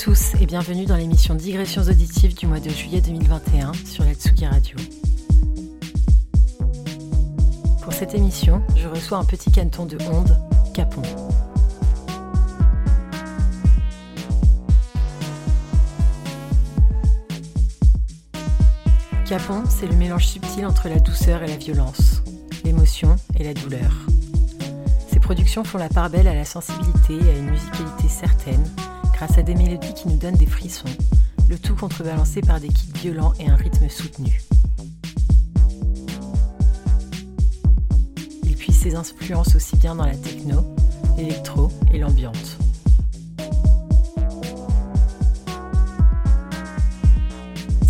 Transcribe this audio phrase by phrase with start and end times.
[0.00, 4.46] Tous et bienvenue dans l'émission Digressions auditives du mois de juillet 2021 sur la Tsugi
[4.46, 4.78] Radio.
[7.82, 10.38] Pour cette émission, je reçois un petit caneton de ondes,
[10.72, 11.02] Capon.
[19.26, 22.22] Capon, c'est le mélange subtil entre la douceur et la violence,
[22.64, 23.92] l'émotion et la douleur.
[25.12, 28.64] Ses productions font la part belle à la sensibilité et à une musicalité certaine,
[29.20, 30.88] grâce à des mélodies qui nous donnent des frissons,
[31.50, 34.40] le tout contrebalancé par des kicks violents et un rythme soutenu.
[38.44, 40.64] Il puise ses influences aussi bien dans la techno,
[41.18, 42.56] l'électro et l'ambiante.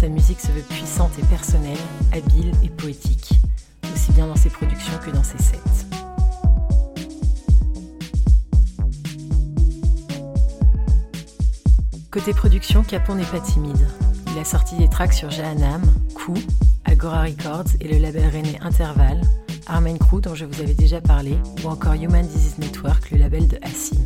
[0.00, 1.78] Sa musique se veut puissante et personnelle,
[2.10, 3.34] habile et poétique,
[3.94, 5.69] aussi bien dans ses productions que dans ses sets.
[12.10, 13.86] Côté production, Capon n'est pas timide.
[14.32, 15.80] Il a sorti des tracks sur Jahannam,
[16.12, 16.34] Coup,
[16.84, 19.20] Agora Records et le label rennais Interval,
[19.68, 23.46] Armen Crew dont je vous avais déjà parlé, ou encore Human Disease Network, le label
[23.46, 24.02] de Assim.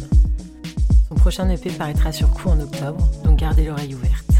[1.08, 4.33] Son prochain EP paraîtra sur Coup en octobre, donc gardez l'oreille ouverte.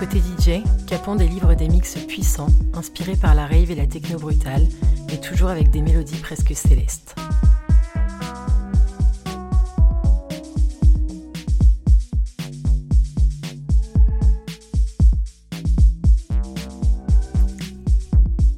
[0.00, 4.66] Côté DJ, Capon délivre des mix puissants, inspirés par la rave et la techno brutale,
[5.08, 7.14] mais toujours avec des mélodies presque célestes.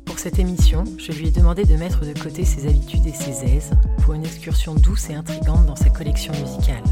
[0.04, 3.44] Pour cette émission, je lui ai demandé de mettre de côté ses habitudes et ses
[3.44, 3.72] aises
[4.04, 6.84] pour une excursion douce et intrigante dans sa collection musicale.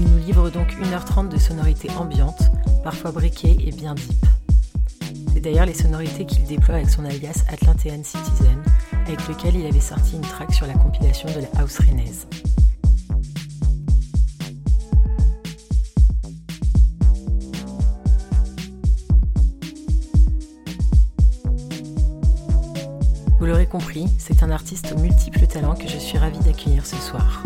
[0.00, 2.52] Il nous livre donc 1h30 de sonorités ambiantes,
[2.84, 4.26] parfois briquées et bien deep.
[5.32, 8.62] C'est d'ailleurs les sonorités qu'il déploie avec son alias Atlantean Citizen,
[9.06, 12.28] avec lequel il avait sorti une track sur la compilation de la house rennaise.
[23.40, 26.96] Vous l'aurez compris, c'est un artiste aux multiples talents que je suis ravie d'accueillir ce
[26.96, 27.42] soir.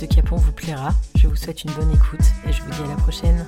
[0.00, 0.94] De Capon vous plaira.
[1.16, 3.46] Je vous souhaite une bonne écoute et je vous dis à la prochaine.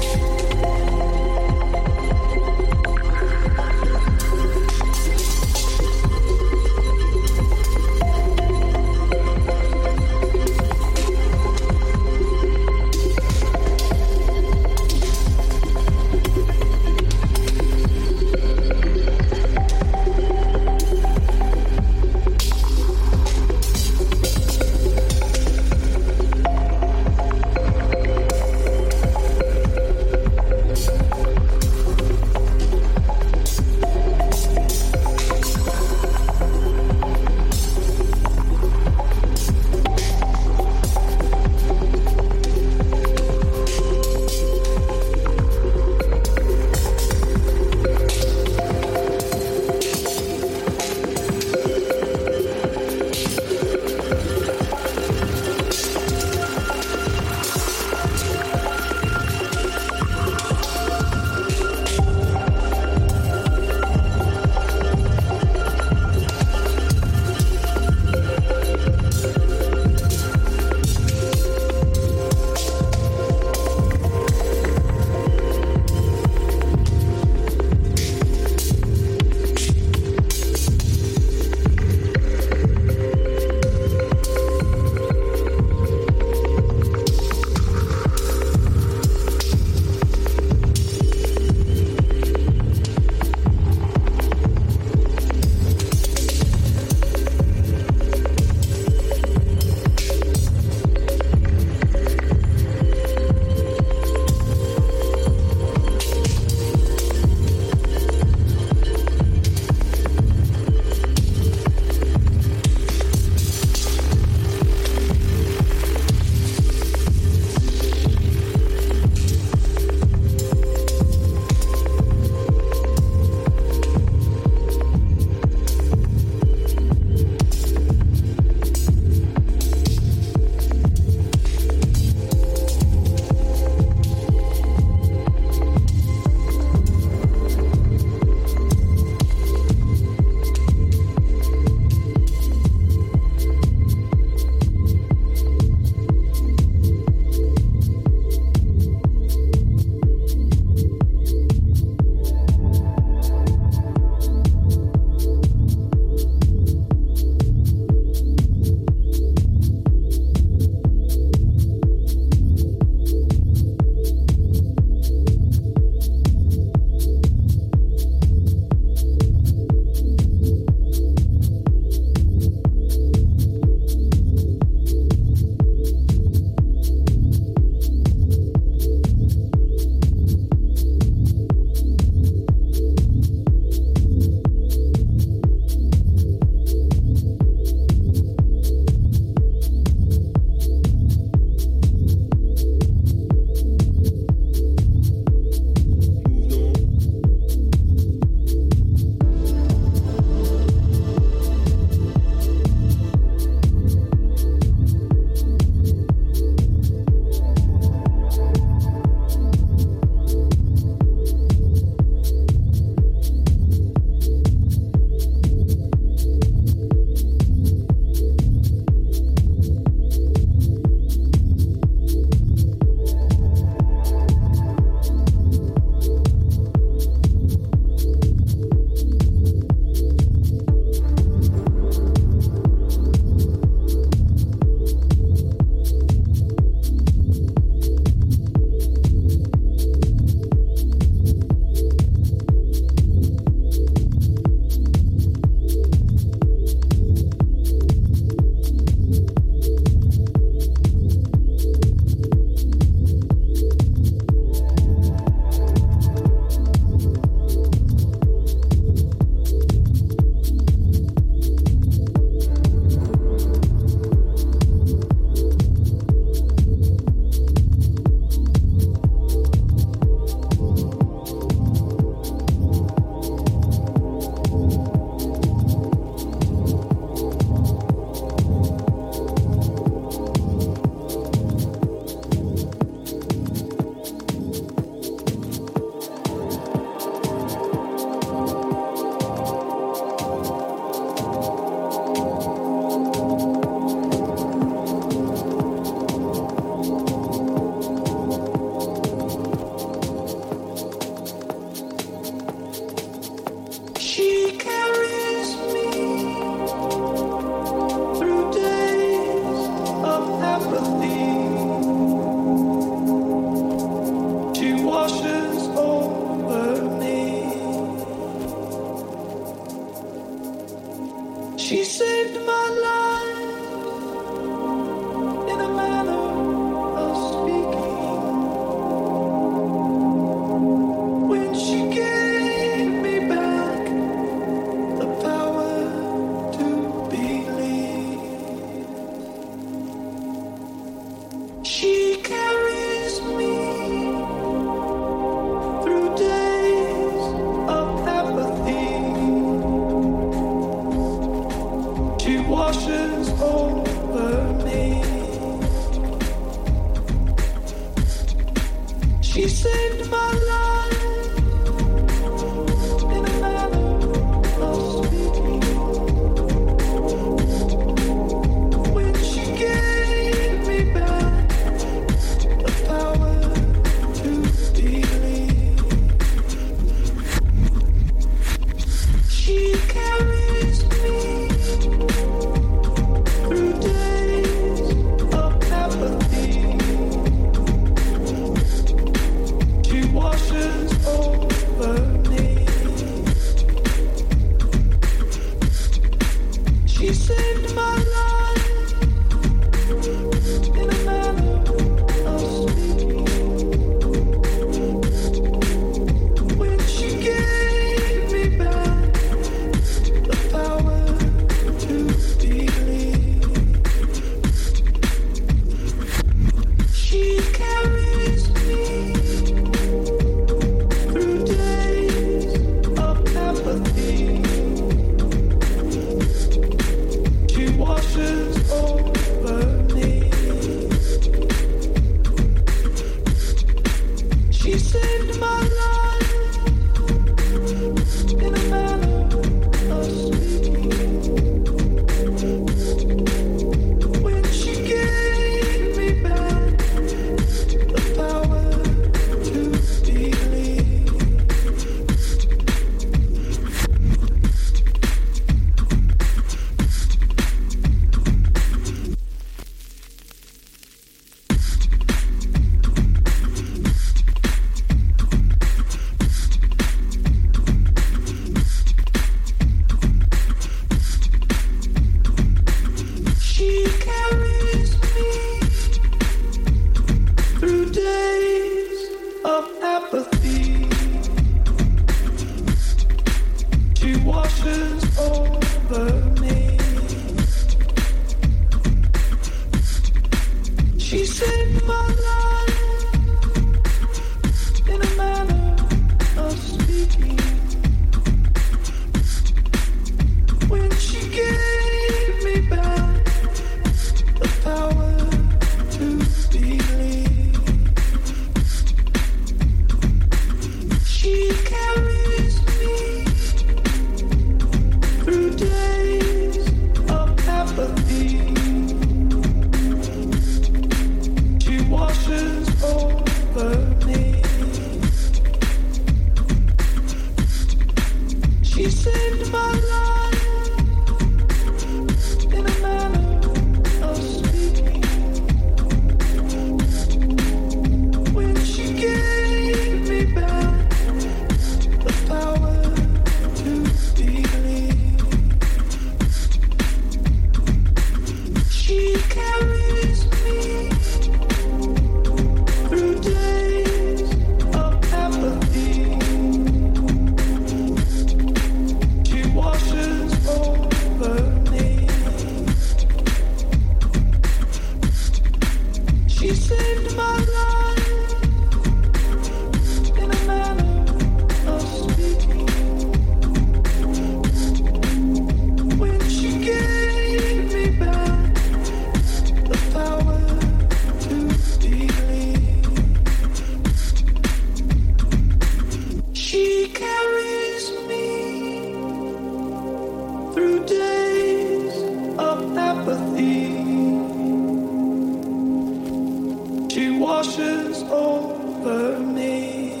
[596.96, 600.00] She washes over me.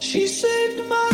[0.00, 1.13] She saved my